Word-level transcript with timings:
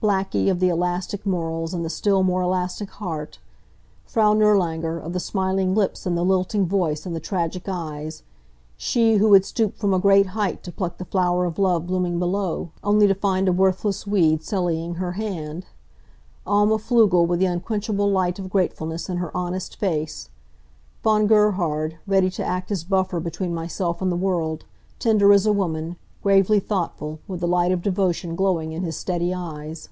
Blackie, 0.00 0.48
of 0.48 0.60
the 0.60 0.68
elastic 0.68 1.26
morals, 1.26 1.74
and 1.74 1.84
the 1.84 1.90
still 1.90 2.22
more 2.22 2.40
elastic 2.42 2.88
heart; 2.88 3.40
Frau 4.04 4.32
Nirlanger, 4.32 4.96
of 4.96 5.12
the 5.12 5.18
smiling 5.18 5.74
lips 5.74 6.06
and 6.06 6.16
the 6.16 6.24
lilting 6.24 6.66
voice 6.66 7.04
and 7.04 7.16
the 7.16 7.20
tragic 7.20 7.68
eyes 7.68 8.22
she 8.76 9.16
who 9.16 9.32
had 9.32 9.44
stooped 9.44 9.76
from 9.76 9.92
a 9.92 9.98
great 9.98 10.26
height 10.26 10.62
to 10.62 10.70
pluck 10.70 10.98
the 10.98 11.04
flower 11.04 11.46
of 11.46 11.58
love 11.58 11.88
blooming 11.88 12.20
below, 12.20 12.70
only 12.84 13.08
to 13.08 13.14
find 13.14 13.48
a 13.48 13.52
worthless 13.52 14.06
weed 14.06 14.44
sullying 14.44 14.94
her 14.94 15.12
hand; 15.18 15.66
Alma 16.46 16.76
Pflugel, 16.78 17.26
with 17.26 17.40
the 17.40 17.46
unquenchable 17.46 18.08
light 18.08 18.38
of 18.38 18.50
gratefulness 18.50 19.08
in 19.08 19.16
her 19.16 19.36
honest 19.36 19.74
face; 19.80 20.30
Von 21.02 21.26
Gerhard, 21.26 21.96
ready 22.06 22.30
to 22.30 22.44
act 22.44 22.70
as 22.70 22.84
buffer 22.84 23.18
between 23.18 23.52
myself 23.52 24.00
and 24.00 24.12
the 24.12 24.16
world, 24.16 24.64
tender 25.00 25.32
as 25.32 25.44
a 25.44 25.52
woman, 25.52 25.96
gravely 26.20 26.58
thoughtful, 26.58 27.20
with 27.28 27.38
the 27.38 27.46
light 27.46 27.70
of 27.70 27.80
devotion 27.80 28.34
glowing 28.34 28.72
in 28.72 28.82
his 28.82 28.96
steady 28.96 29.32
eyes. 29.32 29.88